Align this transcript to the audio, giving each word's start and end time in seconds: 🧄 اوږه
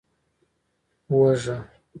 🧄 1.07 1.09
اوږه 1.15 1.57